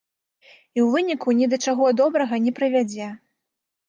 І 0.77 0.81
ў 0.83 0.85
выніку 0.95 1.33
ні 1.41 1.45
да 1.51 1.59
чаго 1.65 1.89
добрага 1.99 2.39
не 2.47 2.53
прывядзе. 2.61 3.11